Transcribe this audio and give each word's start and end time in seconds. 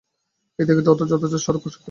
এই 0.59 0.65
ত্যাগের 0.65 0.91
অর্থ 0.91 1.01
যথার্থ 1.03 1.35
স্বরূপকে 1.35 1.67
স্বীকার 1.67 1.71
করা। 1.71 1.79